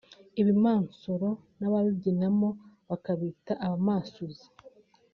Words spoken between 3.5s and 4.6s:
abamansuzi